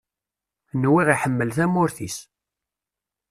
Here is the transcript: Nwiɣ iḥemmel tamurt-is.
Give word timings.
Nwiɣ 0.81 1.07
iḥemmel 1.13 1.49
tamurt-is. 1.57 2.17